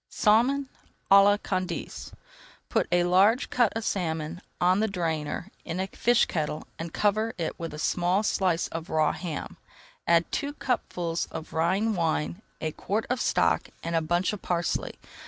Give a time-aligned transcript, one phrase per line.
[0.09, 0.67] SALMON
[1.11, 2.11] À LA CANDACE
[2.69, 7.35] Put a large cut of salmon on the drainer in a fish kettle and cover
[7.37, 9.57] it with a small slice of raw ham.
[10.07, 14.95] Add two cupfuls of Rhine wine, a quart of stock, and a bunch of parsley.